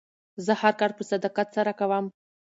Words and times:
زه 0.45 0.53
هر 0.61 0.73
کار 0.79 0.91
په 0.97 1.03
صداقت 1.11 1.47
سره 1.57 1.71
کوم. 1.79 2.05